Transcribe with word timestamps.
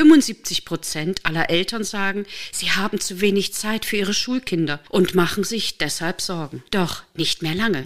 75 0.00 0.64
Prozent 0.64 1.26
aller 1.26 1.50
Eltern 1.50 1.84
sagen, 1.84 2.24
sie 2.52 2.70
haben 2.70 3.00
zu 3.00 3.20
wenig 3.20 3.52
Zeit 3.52 3.84
für 3.84 3.98
ihre 3.98 4.14
Schulkinder 4.14 4.80
und 4.88 5.14
machen 5.14 5.44
sich 5.44 5.76
deshalb 5.76 6.22
Sorgen. 6.22 6.62
Doch 6.70 7.02
nicht 7.14 7.42
mehr 7.42 7.54
lange. 7.54 7.84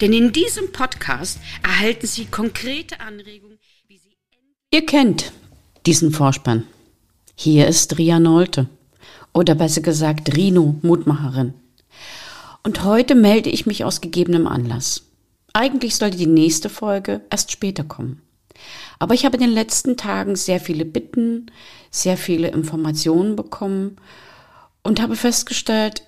Denn 0.00 0.12
in 0.12 0.32
diesem 0.32 0.72
Podcast 0.72 1.38
erhalten 1.62 2.08
Sie 2.08 2.24
konkrete 2.24 2.98
Anregungen, 2.98 3.60
wie 3.86 3.96
Sie. 3.96 4.16
Ihr 4.72 4.84
kennt 4.86 5.32
diesen 5.86 6.10
Vorspann. 6.10 6.66
Hier 7.36 7.68
ist 7.68 7.96
Ria 7.96 8.18
Nolte. 8.18 8.68
Oder 9.32 9.54
besser 9.54 9.82
gesagt 9.82 10.36
Rino, 10.36 10.80
Mutmacherin. 10.82 11.54
Und 12.64 12.82
heute 12.82 13.14
melde 13.14 13.50
ich 13.50 13.66
mich 13.66 13.84
aus 13.84 14.00
gegebenem 14.00 14.48
Anlass. 14.48 15.04
Eigentlich 15.52 15.94
sollte 15.94 16.16
die 16.16 16.26
nächste 16.26 16.68
Folge 16.68 17.20
erst 17.30 17.52
später 17.52 17.84
kommen. 17.84 18.20
Aber 18.98 19.14
ich 19.14 19.24
habe 19.24 19.36
in 19.36 19.42
den 19.42 19.50
letzten 19.50 19.96
Tagen 19.96 20.36
sehr 20.36 20.60
viele 20.60 20.84
Bitten, 20.84 21.50
sehr 21.90 22.16
viele 22.16 22.48
Informationen 22.48 23.36
bekommen 23.36 23.96
und 24.82 25.00
habe 25.00 25.16
festgestellt, 25.16 26.04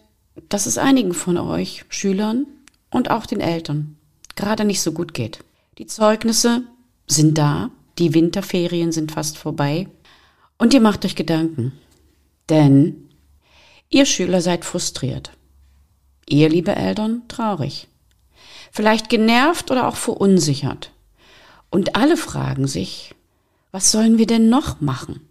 dass 0.49 0.67
es 0.67 0.79
einigen 0.79 1.15
von 1.15 1.37
euch, 1.37 1.85
Schülern 1.89 2.47
und 2.91 3.11
auch 3.11 3.27
den 3.27 3.41
Eltern, 3.41 3.97
gerade 4.37 4.65
nicht 4.65 4.81
so 4.81 4.93
gut 4.93 5.15
geht. 5.15 5.41
Die 5.79 5.87
Zeugnisse 5.87 6.63
sind 7.07 7.39
da, 7.39 7.71
die 7.99 8.15
Winterferien 8.15 8.93
sind 8.93 9.13
fast 9.13 9.39
vorbei 9.39 9.89
und 10.59 10.75
ihr 10.75 10.81
macht 10.81 11.05
euch 11.05 11.17
Gedanken. 11.17 11.73
Denn 12.49 13.09
ihr 13.89 14.07
Schüler 14.07 14.41
seid 14.41 14.65
frustriert. 14.65 15.33
Ihr, 16.29 16.49
liebe 16.49 16.75
Eltern, 16.75 17.23
traurig. 17.29 17.89
Vielleicht 18.73 19.09
genervt 19.09 19.71
oder 19.71 19.87
auch 19.87 19.97
verunsichert. 19.97 20.91
Und 21.75 21.97
alle 21.97 22.17
fragen 22.17 22.69
sich, 22.69 23.17
was 23.73 23.91
sollen 23.91 24.17
wir 24.17 24.29
denn 24.29 24.49
noch 24.49 24.81
machen? 24.81 25.29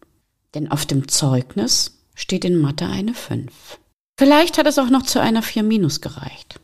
Denn 0.54 0.70
auf 0.70 0.86
dem 0.86 1.08
Zeugnis 1.08 2.02
steht 2.16 2.44
in 2.44 2.60
Mathe 2.60 2.86
eine 2.86 3.14
5. 3.14 3.80
Vielleicht 4.20 4.58
hat 4.58 4.68
es 4.68 4.78
auch 4.78 4.90
noch 4.90 5.04
zu 5.04 5.22
einer 5.22 5.42
4 5.42 5.64
minus 5.64 6.02
gereicht. 6.02 6.60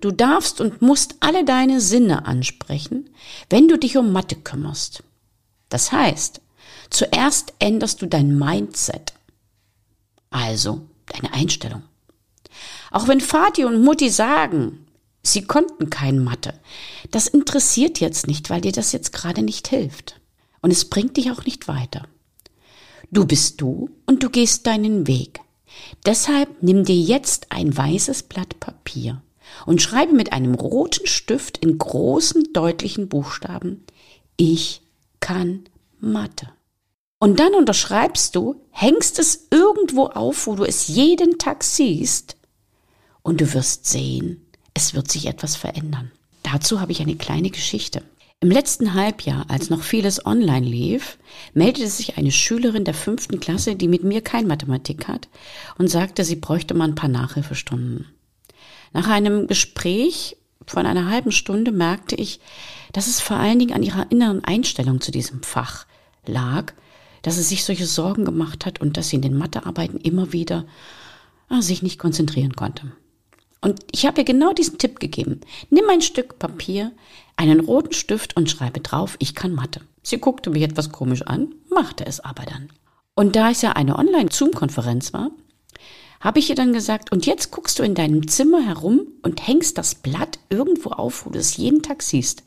Du 0.00 0.10
darfst 0.10 0.60
und 0.60 0.82
musst 0.82 1.16
alle 1.20 1.44
deine 1.44 1.80
Sinne 1.80 2.26
ansprechen, 2.26 3.10
wenn 3.48 3.68
du 3.68 3.78
dich 3.78 3.96
um 3.96 4.12
Mathe 4.12 4.36
kümmerst. 4.36 5.02
Das 5.68 5.92
heißt, 5.92 6.40
zuerst 6.90 7.54
änderst 7.58 8.02
du 8.02 8.06
dein 8.06 8.38
Mindset, 8.38 9.14
also 10.30 10.82
deine 11.06 11.32
Einstellung. 11.32 11.82
Auch 12.90 13.08
wenn 13.08 13.20
Vati 13.20 13.64
und 13.64 13.82
Mutti 13.82 14.10
sagen, 14.10 14.85
Sie 15.26 15.42
konnten 15.42 15.90
kein 15.90 16.22
Mathe. 16.22 16.54
Das 17.10 17.26
interessiert 17.26 17.98
jetzt 17.98 18.28
nicht, 18.28 18.48
weil 18.48 18.60
dir 18.60 18.70
das 18.70 18.92
jetzt 18.92 19.12
gerade 19.12 19.42
nicht 19.42 19.66
hilft. 19.66 20.20
Und 20.62 20.70
es 20.70 20.84
bringt 20.88 21.16
dich 21.16 21.32
auch 21.32 21.44
nicht 21.44 21.66
weiter. 21.66 22.06
Du 23.10 23.26
bist 23.26 23.60
du 23.60 23.90
und 24.06 24.22
du 24.22 24.30
gehst 24.30 24.68
deinen 24.68 25.08
Weg. 25.08 25.40
Deshalb 26.04 26.62
nimm 26.62 26.84
dir 26.84 26.94
jetzt 26.94 27.50
ein 27.50 27.76
weißes 27.76 28.22
Blatt 28.24 28.60
Papier 28.60 29.20
und 29.66 29.82
schreibe 29.82 30.12
mit 30.12 30.32
einem 30.32 30.54
roten 30.54 31.06
Stift 31.08 31.58
in 31.58 31.76
großen, 31.76 32.52
deutlichen 32.52 33.08
Buchstaben, 33.08 33.84
ich 34.36 34.82
kann 35.18 35.64
Mathe. 35.98 36.48
Und 37.18 37.40
dann 37.40 37.54
unterschreibst 37.54 38.36
du, 38.36 38.60
hängst 38.70 39.18
es 39.18 39.48
irgendwo 39.50 40.06
auf, 40.06 40.46
wo 40.46 40.54
du 40.54 40.64
es 40.64 40.86
jeden 40.86 41.38
Tag 41.38 41.64
siehst, 41.64 42.36
und 43.26 43.40
du 43.40 43.54
wirst 43.54 43.86
sehen, 43.86 44.45
es 44.76 44.92
wird 44.92 45.10
sich 45.10 45.26
etwas 45.26 45.56
verändern. 45.56 46.12
Dazu 46.42 46.80
habe 46.80 46.92
ich 46.92 47.00
eine 47.00 47.16
kleine 47.16 47.48
Geschichte. 47.48 48.02
Im 48.40 48.50
letzten 48.50 48.92
Halbjahr, 48.92 49.46
als 49.48 49.70
noch 49.70 49.82
vieles 49.82 50.26
online 50.26 50.66
lief, 50.66 51.16
meldete 51.54 51.88
sich 51.88 52.18
eine 52.18 52.30
Schülerin 52.30 52.84
der 52.84 52.92
fünften 52.92 53.40
Klasse, 53.40 53.74
die 53.74 53.88
mit 53.88 54.04
mir 54.04 54.20
kein 54.20 54.46
Mathematik 54.46 55.08
hat, 55.08 55.28
und 55.78 55.88
sagte, 55.88 56.24
sie 56.24 56.36
bräuchte 56.36 56.74
mal 56.74 56.88
ein 56.88 56.94
paar 56.94 57.08
Nachhilfestunden. 57.08 58.06
Nach 58.92 59.08
einem 59.08 59.46
Gespräch 59.46 60.36
von 60.66 60.84
einer 60.84 61.08
halben 61.08 61.32
Stunde 61.32 61.72
merkte 61.72 62.14
ich, 62.14 62.40
dass 62.92 63.06
es 63.06 63.22
vor 63.22 63.38
allen 63.38 63.58
Dingen 63.58 63.72
an 63.72 63.82
ihrer 63.82 64.10
inneren 64.10 64.44
Einstellung 64.44 65.00
zu 65.00 65.10
diesem 65.10 65.42
Fach 65.42 65.86
lag, 66.26 66.74
dass 67.22 67.36
sie 67.36 67.42
sich 67.42 67.64
solche 67.64 67.86
Sorgen 67.86 68.26
gemacht 68.26 68.66
hat 68.66 68.82
und 68.82 68.98
dass 68.98 69.08
sie 69.08 69.16
in 69.16 69.22
den 69.22 69.38
Mathearbeiten 69.38 69.98
immer 69.98 70.34
wieder 70.34 70.66
ah, 71.48 71.62
sich 71.62 71.82
nicht 71.82 71.98
konzentrieren 71.98 72.54
konnte. 72.54 72.92
Und 73.60 73.80
ich 73.90 74.06
habe 74.06 74.20
ihr 74.20 74.24
genau 74.24 74.52
diesen 74.52 74.78
Tipp 74.78 75.00
gegeben. 75.00 75.40
Nimm 75.70 75.88
ein 75.88 76.02
Stück 76.02 76.38
Papier, 76.38 76.92
einen 77.36 77.60
roten 77.60 77.92
Stift 77.92 78.36
und 78.36 78.50
schreibe 78.50 78.80
drauf, 78.80 79.16
ich 79.18 79.34
kann 79.34 79.52
Mathe. 79.52 79.80
Sie 80.02 80.18
guckte 80.18 80.50
mich 80.50 80.62
etwas 80.62 80.92
komisch 80.92 81.22
an, 81.22 81.54
machte 81.70 82.06
es 82.06 82.20
aber 82.20 82.44
dann. 82.44 82.68
Und 83.14 83.34
da 83.34 83.50
es 83.50 83.62
ja 83.62 83.72
eine 83.72 83.96
Online-Zoom-Konferenz 83.96 85.12
war, 85.12 85.30
habe 86.20 86.38
ich 86.38 86.48
ihr 86.48 86.54
dann 86.54 86.72
gesagt, 86.72 87.12
und 87.12 87.26
jetzt 87.26 87.50
guckst 87.50 87.78
du 87.78 87.82
in 87.82 87.94
deinem 87.94 88.28
Zimmer 88.28 88.64
herum 88.64 89.06
und 89.22 89.46
hängst 89.46 89.78
das 89.78 89.94
Blatt 89.94 90.38
irgendwo 90.48 90.90
auf, 90.90 91.26
wo 91.26 91.30
du 91.30 91.38
es 91.38 91.56
jeden 91.56 91.82
Tag 91.82 92.02
siehst. 92.02 92.42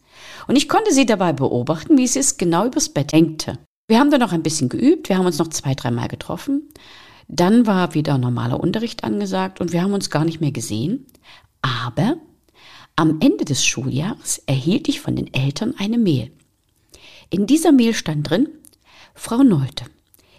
Und 0.47 0.57
ich 0.57 0.69
konnte 0.69 0.93
sie 0.93 1.05
dabei 1.05 1.33
beobachten, 1.33 1.97
wie 1.97 2.07
sie 2.07 2.19
es 2.19 2.37
genau 2.37 2.65
übers 2.65 2.89
Bett 2.89 3.13
hängte. 3.13 3.57
Wir 3.87 3.99
haben 3.99 4.11
dann 4.11 4.19
noch 4.19 4.33
ein 4.33 4.43
bisschen 4.43 4.69
geübt, 4.69 5.09
wir 5.09 5.17
haben 5.17 5.25
uns 5.25 5.37
noch 5.37 5.47
zwei, 5.49 5.73
dreimal 5.73 6.07
getroffen. 6.07 6.69
Dann 7.29 7.67
war 7.67 7.93
wieder 7.93 8.17
normaler 8.17 8.59
Unterricht 8.59 9.03
angesagt 9.03 9.61
und 9.61 9.71
wir 9.71 9.83
haben 9.83 9.93
uns 9.93 10.09
gar 10.09 10.25
nicht 10.25 10.41
mehr 10.41 10.51
gesehen. 10.51 11.05
Aber 11.61 12.17
am 12.95 13.19
Ende 13.21 13.45
des 13.45 13.63
Schuljahres 13.63 14.39
erhielt 14.47 14.89
ich 14.89 14.99
von 14.99 15.15
den 15.15 15.33
Eltern 15.33 15.75
eine 15.77 15.97
Mail. 15.97 16.31
In 17.29 17.45
dieser 17.45 17.71
Mail 17.71 17.93
stand 17.93 18.29
drin, 18.29 18.49
Frau 19.13 19.43
Nolte, 19.43 19.85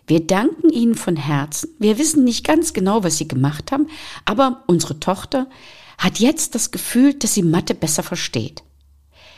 wir 0.07 0.27
danken 0.27 0.71
Ihnen 0.71 0.97
von 0.97 1.15
Herzen. 1.15 1.71
Wir 1.79 1.97
wissen 1.97 2.25
nicht 2.25 2.45
ganz 2.45 2.73
genau, 2.73 3.05
was 3.05 3.17
Sie 3.17 3.29
gemacht 3.29 3.71
haben, 3.71 3.87
aber 4.25 4.65
unsere 4.67 4.99
Tochter 4.99 5.47
hat 5.97 6.19
jetzt 6.19 6.57
das 6.57 6.73
Gefühl, 6.73 7.15
dass 7.15 7.35
sie 7.35 7.43
Mathe 7.43 7.75
besser 7.75 8.03
versteht. 8.03 8.65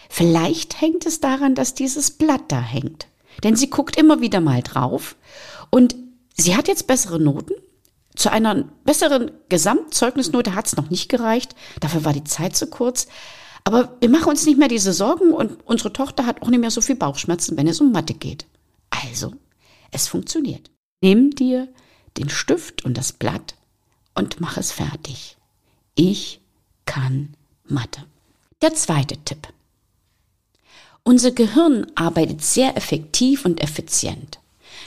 Vielleicht 0.08 0.80
hängt 0.80 1.04
es 1.04 1.20
daran, 1.20 1.54
dass 1.54 1.74
dieses 1.74 2.12
Blatt 2.12 2.44
da 2.48 2.60
hängt. 2.60 3.08
Denn 3.42 3.56
sie 3.56 3.68
guckt 3.68 3.96
immer 3.96 4.20
wieder 4.20 4.40
mal 4.40 4.62
drauf 4.62 5.16
und 5.70 5.96
Sie 6.36 6.56
hat 6.56 6.68
jetzt 6.68 6.86
bessere 6.86 7.20
Noten. 7.20 7.54
Zu 8.14 8.30
einer 8.30 8.64
besseren 8.84 9.30
Gesamtzeugnisnote 9.48 10.54
hat 10.54 10.66
es 10.66 10.76
noch 10.76 10.90
nicht 10.90 11.08
gereicht. 11.08 11.54
Dafür 11.80 12.04
war 12.04 12.12
die 12.12 12.24
Zeit 12.24 12.56
zu 12.56 12.66
kurz. 12.66 13.06
Aber 13.64 13.96
wir 14.00 14.08
machen 14.08 14.28
uns 14.28 14.44
nicht 14.44 14.58
mehr 14.58 14.68
diese 14.68 14.92
Sorgen 14.92 15.32
und 15.32 15.64
unsere 15.66 15.92
Tochter 15.92 16.26
hat 16.26 16.42
auch 16.42 16.48
nicht 16.48 16.60
mehr 16.60 16.70
so 16.70 16.80
viel 16.80 16.96
Bauchschmerzen, 16.96 17.56
wenn 17.56 17.68
es 17.68 17.80
um 17.80 17.92
Mathe 17.92 18.14
geht. 18.14 18.46
Also, 18.90 19.32
es 19.90 20.08
funktioniert. 20.08 20.70
Nimm 21.00 21.30
dir 21.30 21.68
den 22.18 22.28
Stift 22.28 22.84
und 22.84 22.98
das 22.98 23.12
Blatt 23.12 23.54
und 24.14 24.40
mach 24.40 24.56
es 24.56 24.72
fertig. 24.72 25.36
Ich 25.94 26.40
kann 26.86 27.34
Mathe. 27.64 28.04
Der 28.60 28.74
zweite 28.74 29.16
Tipp. 29.24 29.48
Unser 31.04 31.32
Gehirn 31.32 31.86
arbeitet 31.94 32.42
sehr 32.42 32.76
effektiv 32.76 33.44
und 33.44 33.60
effizient. 33.60 34.38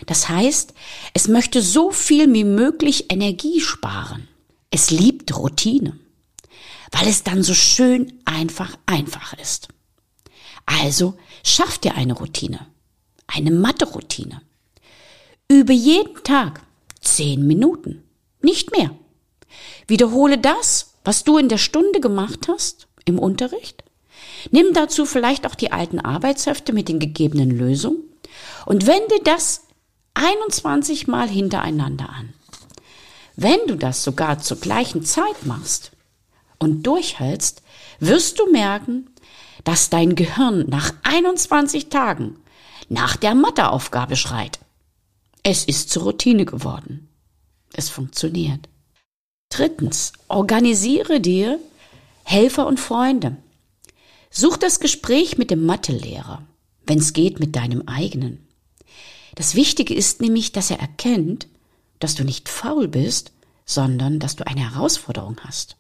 Das 0.06 0.30
heißt, 0.30 0.74
es 1.14 1.28
möchte 1.28 1.62
so 1.62 1.92
viel 1.92 2.32
wie 2.34 2.44
möglich 2.44 3.12
Energie 3.12 3.62
sparen. 3.62 4.28
Es 4.72 4.92
liebt 4.92 5.36
Routine, 5.38 5.98
weil 6.92 7.08
es 7.08 7.24
dann 7.24 7.44
so 7.44 7.54
schön 7.54 8.14
einfach 8.26 8.78
einfach 8.86 9.34
ist. 9.34 9.70
Also 10.66 11.16
schaff 11.44 11.78
dir 11.78 11.96
eine 11.96 12.14
Routine, 12.14 12.68
eine 13.28 13.52
Mathe-Routine. 13.52 14.42
Übe 15.48 15.74
jeden 15.74 16.24
Tag 16.24 16.62
zehn 17.02 17.46
Minuten, 17.46 18.04
nicht 18.42 18.76
mehr. 18.76 18.92
Wiederhole 19.88 20.38
das, 20.38 20.96
was 21.04 21.24
du 21.24 21.38
in 21.38 21.50
der 21.50 21.60
Stunde 21.60 22.00
gemacht 22.00 22.48
hast 22.48 22.88
im 23.06 23.20
Unterricht. 23.20 23.84
Nimm 24.52 24.74
dazu 24.74 25.06
vielleicht 25.06 25.46
auch 25.46 25.56
die 25.56 25.72
alten 25.72 26.00
Arbeitshefte 26.00 26.74
mit 26.74 26.90
den 26.90 27.00
gegebenen 27.00 27.52
Lösungen 27.52 28.04
und 28.66 28.88
wende 28.88 29.20
das 29.24 29.64
21 30.15 31.07
Mal 31.07 31.29
hintereinander 31.29 32.09
an. 32.09 32.33
Wenn 33.35 33.59
du 33.67 33.75
das 33.75 34.03
sogar 34.03 34.39
zur 34.39 34.57
gleichen 34.57 35.03
Zeit 35.03 35.45
machst 35.45 35.91
und 36.57 36.83
durchhältst, 36.83 37.62
wirst 38.00 38.39
du 38.39 38.50
merken, 38.51 39.09
dass 39.65 39.89
dein 39.89 40.15
Gehirn 40.15 40.65
nach 40.69 40.94
21 41.03 41.89
Tagen 41.89 42.38
nach 42.88 43.17
der 43.17 43.35
Matheaufgabe 43.35 44.15
schreit. 44.15 44.59
Es 45.44 45.65
ist 45.65 45.89
zur 45.89 46.03
Routine 46.03 46.45
geworden. 46.45 47.09
Es 47.73 47.89
funktioniert. 47.89 48.69
Drittens, 49.50 50.13
organisiere 50.27 51.19
dir 51.19 51.59
Helfer 52.23 52.67
und 52.67 52.79
Freunde. 52.79 53.35
Such 54.29 54.57
das 54.57 54.79
Gespräch 54.79 55.38
mit 55.38 55.51
dem 55.51 55.65
Mathelehrer, 55.65 56.41
wenn 56.85 57.00
es 57.00 57.13
geht 57.13 57.39
mit 57.39 57.56
deinem 57.56 57.88
eigenen. 57.88 58.44
Das 59.36 59.56
Wichtige 59.56 59.94
ist 59.94 60.22
nämlich, 60.22 60.52
dass 60.52 60.72
er 60.72 60.80
erkennt, 60.80 61.48
dass 62.00 62.16
du 62.16 62.24
nicht 62.24 62.50
faul 62.50 62.88
bist, 62.88 63.34
sondern 63.66 64.20
dass 64.20 64.36
du 64.36 64.48
eine 64.48 64.72
Herausforderung 64.72 65.38
hast. 65.42 65.78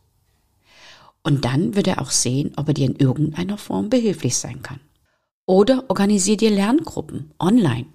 Und 1.23 1.45
dann 1.45 1.75
wird 1.75 1.87
er 1.87 2.01
auch 2.01 2.11
sehen, 2.11 2.51
ob 2.55 2.67
er 2.67 2.73
dir 2.73 2.85
in 2.85 2.97
irgendeiner 2.97 3.57
Form 3.57 3.89
behilflich 3.89 4.37
sein 4.37 4.61
kann. 4.61 4.79
Oder 5.47 5.85
organisier 5.89 6.37
dir 6.37 6.51
Lerngruppen 6.51 7.31
online. 7.39 7.87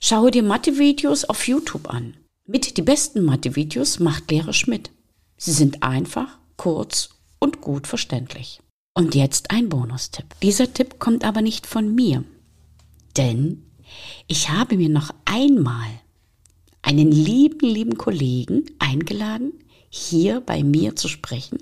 Schaue 0.00 0.30
dir 0.30 0.42
Mathe-Videos 0.42 1.24
auf 1.24 1.48
YouTube 1.48 1.88
an. 1.92 2.14
Mit 2.46 2.76
die 2.76 2.82
besten 2.82 3.24
Mathe-Videos 3.24 3.98
macht 3.98 4.30
Lehrer 4.30 4.52
Schmidt. 4.52 4.90
Sie 5.36 5.52
sind 5.52 5.82
einfach, 5.82 6.38
kurz 6.56 7.10
und 7.38 7.60
gut 7.60 7.86
verständlich. 7.86 8.60
Und 8.94 9.14
jetzt 9.14 9.50
ein 9.50 9.68
Bonustipp. 9.68 10.26
Dieser 10.42 10.72
Tipp 10.72 10.98
kommt 10.98 11.24
aber 11.24 11.42
nicht 11.42 11.66
von 11.66 11.94
mir. 11.94 12.24
Denn 13.16 13.67
ich 14.26 14.50
habe 14.50 14.76
mir 14.76 14.88
noch 14.88 15.14
einmal 15.24 15.88
einen 16.82 17.10
lieben, 17.10 17.66
lieben 17.66 17.98
Kollegen 17.98 18.64
eingeladen, 18.78 19.52
hier 19.90 20.40
bei 20.40 20.62
mir 20.62 20.96
zu 20.96 21.08
sprechen. 21.08 21.58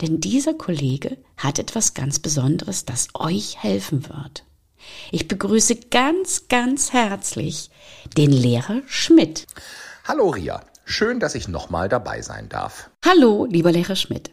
Denn 0.00 0.20
dieser 0.20 0.54
Kollege 0.54 1.18
hat 1.36 1.58
etwas 1.58 1.94
ganz 1.94 2.18
Besonderes, 2.18 2.84
das 2.84 3.08
euch 3.14 3.62
helfen 3.62 4.08
wird. 4.08 4.44
Ich 5.10 5.28
begrüße 5.28 5.76
ganz, 5.90 6.48
ganz 6.48 6.92
herzlich 6.92 7.70
den 8.16 8.32
Lehrer 8.32 8.82
Schmidt. 8.86 9.46
Hallo 10.04 10.30
Ria, 10.30 10.64
schön, 10.84 11.20
dass 11.20 11.34
ich 11.34 11.46
nochmal 11.46 11.88
dabei 11.88 12.22
sein 12.22 12.48
darf. 12.48 12.90
Hallo, 13.04 13.46
lieber 13.48 13.70
Lehrer 13.70 13.96
Schmidt. 13.96 14.30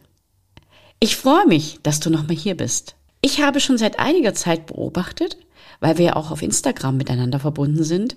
Ich 0.98 1.16
freue 1.16 1.46
mich, 1.46 1.78
dass 1.82 2.00
du 2.00 2.10
nochmal 2.10 2.36
hier 2.36 2.56
bist. 2.56 2.96
Ich 3.20 3.40
habe 3.40 3.60
schon 3.60 3.78
seit 3.78 3.98
einiger 3.98 4.34
Zeit 4.34 4.66
beobachtet, 4.66 5.38
weil 5.80 5.98
wir 5.98 6.06
ja 6.06 6.16
auch 6.16 6.30
auf 6.30 6.42
Instagram 6.42 6.96
miteinander 6.96 7.40
verbunden 7.40 7.84
sind, 7.84 8.16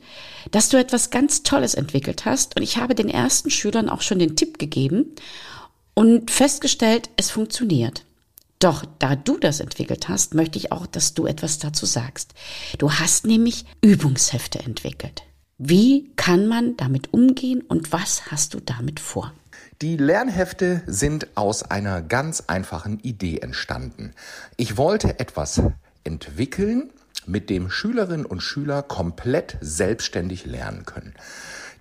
dass 0.51 0.69
du 0.69 0.77
etwas 0.77 1.09
ganz 1.09 1.43
Tolles 1.43 1.73
entwickelt 1.73 2.25
hast. 2.25 2.55
Und 2.55 2.63
ich 2.63 2.77
habe 2.77 2.95
den 2.95 3.09
ersten 3.09 3.49
Schülern 3.49 3.89
auch 3.89 4.01
schon 4.01 4.19
den 4.19 4.35
Tipp 4.35 4.59
gegeben 4.59 5.15
und 5.93 6.31
festgestellt, 6.31 7.09
es 7.17 7.29
funktioniert. 7.29 8.05
Doch 8.59 8.85
da 8.99 9.15
du 9.15 9.37
das 9.37 9.59
entwickelt 9.59 10.07
hast, 10.07 10.35
möchte 10.35 10.57
ich 10.57 10.71
auch, 10.71 10.87
dass 10.87 11.13
du 11.13 11.25
etwas 11.25 11.59
dazu 11.59 11.85
sagst. 11.85 12.33
Du 12.77 12.91
hast 12.93 13.25
nämlich 13.25 13.65
Übungshefte 13.81 14.59
entwickelt. 14.59 15.23
Wie 15.57 16.11
kann 16.15 16.47
man 16.47 16.77
damit 16.77 17.13
umgehen 17.13 17.61
und 17.61 17.91
was 17.91 18.31
hast 18.31 18.53
du 18.53 18.59
damit 18.59 18.99
vor? 18.99 19.33
Die 19.81 19.97
Lernhefte 19.97 20.81
sind 20.87 21.35
aus 21.35 21.63
einer 21.63 22.01
ganz 22.01 22.41
einfachen 22.47 22.99
Idee 23.01 23.39
entstanden. 23.39 24.13
Ich 24.55 24.77
wollte 24.77 25.19
etwas 25.19 25.61
entwickeln, 26.05 26.91
mit 27.27 27.49
dem 27.49 27.69
Schülerinnen 27.69 28.25
und 28.25 28.41
Schüler 28.41 28.83
komplett 28.83 29.57
selbstständig 29.61 30.45
lernen 30.45 30.85
können. 30.85 31.13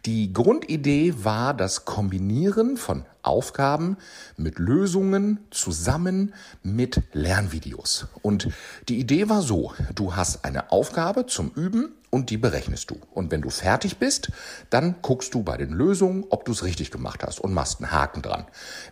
Die 0.04 0.32
Grundidee 0.32 1.14
war 1.18 1.54
das 1.54 1.84
Kombinieren 1.84 2.76
von 2.76 3.04
Aufgaben 3.22 3.98
mit 4.36 4.58
Lösungen 4.58 5.38
zusammen 5.50 6.34
mit 6.64 7.02
Lernvideos. 7.12 8.08
Und 8.20 8.48
die 8.88 8.98
Idee 8.98 9.28
war 9.28 9.42
so, 9.42 9.72
du 9.94 10.16
hast 10.16 10.44
eine 10.44 10.72
Aufgabe 10.72 11.26
zum 11.26 11.52
Üben 11.54 11.92
und 12.12 12.28
die 12.28 12.36
berechnest 12.36 12.90
du. 12.90 12.98
Und 13.14 13.30
wenn 13.30 13.40
du 13.40 13.48
fertig 13.48 13.96
bist, 13.96 14.30
dann 14.68 14.96
guckst 15.00 15.32
du 15.32 15.42
bei 15.42 15.56
den 15.56 15.70
Lösungen, 15.70 16.26
ob 16.28 16.44
du 16.44 16.52
es 16.52 16.62
richtig 16.62 16.90
gemacht 16.90 17.24
hast 17.24 17.40
und 17.40 17.54
machst 17.54 17.80
einen 17.80 17.90
Haken 17.90 18.20
dran. 18.20 18.44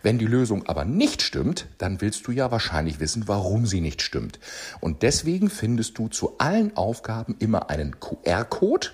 Wenn 0.03 0.19
die 0.19 0.27
Lösung 0.27 0.67
aber 0.67 0.87
nicht 0.87 1.21
stimmt, 1.21 1.67
dann 1.77 2.01
willst 2.01 2.27
du 2.27 2.33
ja 2.33 2.51
wahrscheinlich 2.51 2.99
wissen, 2.99 3.29
warum 3.29 3.67
sie 3.67 3.83
nicht 3.83 4.01
stimmt. 4.01 4.41
Und 4.81 5.03
deswegen 5.03 5.51
findest 5.51 5.99
du 5.99 6.09
zu 6.09 6.39
allen 6.39 6.75
Aufgaben 6.79 7.37
immer 7.41 7.69
einen 7.69 8.01
QR-Code. 8.01 8.89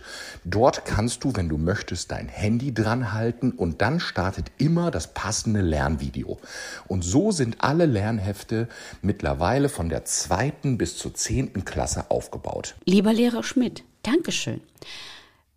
Dort 0.45 0.85
kannst 0.85 1.23
du, 1.23 1.33
wenn 1.37 1.49
du 1.49 1.57
möchtest, 1.57 2.11
dein 2.11 2.27
Handy 2.27 2.75
dran 2.75 3.13
halten 3.13 3.53
und 3.53 3.81
dann 3.81 4.01
startet 4.01 4.51
immer 4.59 4.91
das 4.91 5.15
passende 5.15 5.61
Lernvideo. 5.61 6.41
Und 6.89 7.03
so 7.03 7.31
sind 7.31 7.59
alle 7.61 7.87
Lernhefte 7.87 8.67
mittlerweile 9.03 9.69
von 9.69 9.89
der 9.89 10.05
zweiten 10.05 10.79
bis 10.79 10.99
zur 10.99 11.15
zehnten 11.15 11.65
Klasse 11.65 12.11
aufgebaut. 12.11 12.75
Lieber 12.87 13.13
Lehrer 13.13 13.45
Schmidt, 13.45 13.85
Dankeschön. 14.07 14.61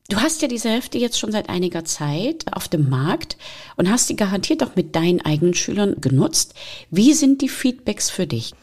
Du 0.09 0.17
hast 0.17 0.41
ja 0.41 0.47
diese 0.47 0.69
Hefte 0.69 0.97
jetzt 0.97 1.19
schon 1.19 1.31
seit 1.31 1.49
einiger 1.49 1.85
Zeit 1.85 2.45
auf 2.51 2.67
dem 2.67 2.89
Markt 2.89 3.37
und 3.75 3.91
hast 3.91 4.07
sie 4.07 4.15
garantiert 4.15 4.63
auch 4.63 4.75
mit 4.75 4.95
deinen 4.95 5.21
eigenen 5.21 5.53
Schülern 5.53 6.01
genutzt. 6.01 6.55
Wie 6.89 7.13
sind 7.13 7.43
die 7.43 7.49
Feedbacks 7.49 8.09
für 8.09 8.25
dich? 8.25 8.55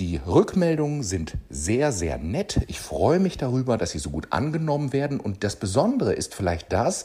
Die 0.00 0.16
Rückmeldungen 0.16 1.04
sind 1.04 1.34
sehr, 1.48 1.92
sehr 1.92 2.18
nett. 2.18 2.60
Ich 2.66 2.80
freue 2.80 3.20
mich 3.20 3.36
darüber, 3.36 3.76
dass 3.76 3.90
sie 3.90 3.98
so 3.98 4.10
gut 4.10 4.28
angenommen 4.30 4.92
werden. 4.92 5.20
Und 5.20 5.44
das 5.44 5.56
Besondere 5.56 6.12
ist 6.14 6.34
vielleicht 6.34 6.72
das, 6.72 7.04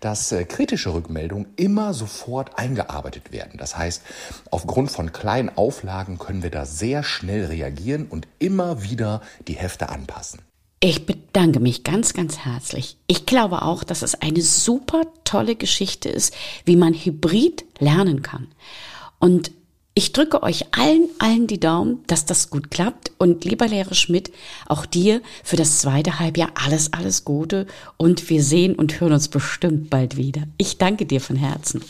dass 0.00 0.32
äh, 0.32 0.44
kritische 0.44 0.94
Rückmeldungen 0.94 1.48
immer 1.56 1.92
sofort 1.94 2.58
eingearbeitet 2.58 3.30
werden. 3.30 3.58
Das 3.58 3.76
heißt, 3.76 4.02
aufgrund 4.50 4.90
von 4.90 5.12
kleinen 5.12 5.50
Auflagen 5.56 6.18
können 6.18 6.42
wir 6.42 6.50
da 6.50 6.64
sehr 6.64 7.02
schnell 7.02 7.44
reagieren 7.44 8.06
und 8.08 8.26
immer 8.38 8.82
wieder 8.82 9.20
die 9.46 9.56
Hefte 9.56 9.88
anpassen. 9.88 10.40
Ich 10.82 11.04
bedanke 11.04 11.60
mich 11.60 11.84
ganz, 11.84 12.14
ganz 12.14 12.38
herzlich. 12.38 12.96
Ich 13.06 13.26
glaube 13.26 13.60
auch, 13.60 13.84
dass 13.84 14.00
es 14.00 14.14
eine 14.14 14.40
super 14.40 15.02
tolle 15.24 15.54
Geschichte 15.54 16.08
ist, 16.08 16.34
wie 16.64 16.76
man 16.76 16.94
hybrid 16.94 17.66
lernen 17.80 18.22
kann. 18.22 18.48
Und 19.18 19.50
ich 19.94 20.12
drücke 20.12 20.42
euch 20.42 20.72
allen, 20.72 21.10
allen 21.18 21.46
die 21.46 21.60
Daumen, 21.60 22.02
dass 22.06 22.24
das 22.24 22.48
gut 22.48 22.70
klappt. 22.70 23.12
Und 23.18 23.44
lieber 23.44 23.68
Lehrer 23.68 23.92
Schmidt, 23.92 24.32
auch 24.68 24.86
dir 24.86 25.20
für 25.44 25.56
das 25.56 25.80
zweite 25.80 26.18
Halbjahr 26.18 26.52
alles, 26.54 26.94
alles 26.94 27.26
Gute. 27.26 27.66
Und 27.98 28.30
wir 28.30 28.42
sehen 28.42 28.74
und 28.74 29.02
hören 29.02 29.12
uns 29.12 29.28
bestimmt 29.28 29.90
bald 29.90 30.16
wieder. 30.16 30.44
Ich 30.56 30.78
danke 30.78 31.04
dir 31.04 31.20
von 31.20 31.36
Herzen. 31.36 31.82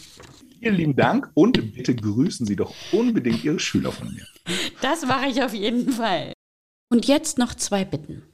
Vielen 0.58 0.74
lieben 0.74 0.96
Dank 0.96 1.30
und 1.34 1.74
bitte 1.76 1.94
grüßen 1.94 2.44
Sie 2.44 2.56
doch 2.56 2.74
unbedingt 2.90 3.44
Ihre 3.44 3.60
Schüler 3.60 3.92
von 3.92 4.12
mir. 4.12 4.26
Das 4.82 5.06
mache 5.06 5.28
ich 5.28 5.44
auf 5.44 5.54
jeden 5.54 5.92
Fall. 5.92 6.32
Und 6.90 7.06
jetzt 7.06 7.38
noch 7.38 7.54
zwei 7.54 7.84
Bitten. 7.84 8.24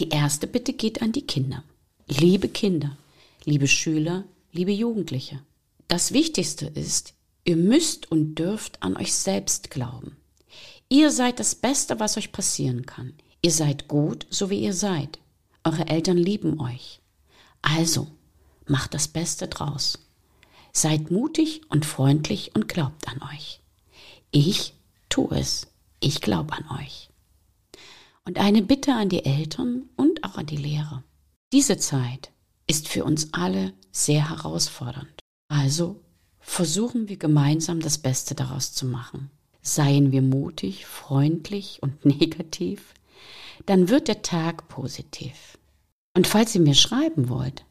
Die 0.00 0.08
erste 0.08 0.46
Bitte 0.46 0.72
geht 0.72 1.02
an 1.02 1.12
die 1.12 1.26
Kinder. 1.26 1.64
Liebe 2.08 2.48
Kinder, 2.48 2.96
liebe 3.44 3.68
Schüler, 3.68 4.24
liebe 4.52 4.72
Jugendliche. 4.72 5.40
Das 5.88 6.12
Wichtigste 6.12 6.66
ist, 6.66 7.14
ihr 7.44 7.56
müsst 7.56 8.10
und 8.10 8.34
dürft 8.34 8.82
an 8.82 8.96
euch 8.96 9.12
selbst 9.12 9.70
glauben. 9.70 10.16
Ihr 10.88 11.10
seid 11.10 11.40
das 11.40 11.54
Beste, 11.54 12.00
was 12.00 12.16
euch 12.16 12.32
passieren 12.32 12.86
kann. 12.86 13.14
Ihr 13.42 13.50
seid 13.50 13.88
gut, 13.88 14.26
so 14.30 14.50
wie 14.50 14.60
ihr 14.60 14.74
seid. 14.74 15.18
Eure 15.64 15.86
Eltern 15.88 16.16
lieben 16.16 16.60
euch. 16.60 17.00
Also, 17.60 18.08
macht 18.66 18.94
das 18.94 19.08
Beste 19.08 19.48
draus. 19.48 19.98
Seid 20.72 21.10
mutig 21.10 21.62
und 21.68 21.84
freundlich 21.84 22.54
und 22.54 22.68
glaubt 22.68 23.08
an 23.08 23.20
euch. 23.34 23.60
Ich 24.30 24.74
tue 25.08 25.38
es. 25.38 25.68
Ich 26.00 26.20
glaube 26.20 26.52
an 26.54 26.80
euch. 26.80 27.10
Und 28.24 28.38
eine 28.38 28.62
Bitte 28.62 28.94
an 28.94 29.08
die 29.08 29.24
Eltern 29.24 29.88
und 29.96 30.22
auch 30.24 30.36
an 30.36 30.46
die 30.46 30.56
Lehrer. 30.56 31.02
Diese 31.52 31.76
Zeit 31.76 32.30
ist 32.66 32.88
für 32.88 33.04
uns 33.04 33.32
alle 33.32 33.72
sehr 33.90 34.30
herausfordernd. 34.30 35.20
Also 35.48 36.00
versuchen 36.38 37.08
wir 37.08 37.16
gemeinsam 37.16 37.80
das 37.80 37.98
Beste 37.98 38.34
daraus 38.34 38.72
zu 38.72 38.86
machen. 38.86 39.30
Seien 39.60 40.12
wir 40.12 40.22
mutig, 40.22 40.86
freundlich 40.86 41.80
und 41.82 42.04
negativ, 42.06 42.94
dann 43.66 43.88
wird 43.88 44.08
der 44.08 44.22
Tag 44.22 44.68
positiv. 44.68 45.58
Und 46.16 46.26
falls 46.26 46.54
ihr 46.54 46.60
mir 46.60 46.74
schreiben 46.74 47.28
wollt, 47.28 47.64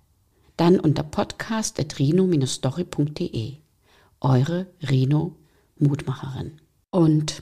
dann 0.57 0.79
unter 0.79 1.03
podcast.rino-story.de. 1.03 3.53
Eure 4.19 4.67
Rino 4.87 5.35
Mutmacherin. 5.79 6.59
Und 6.91 7.41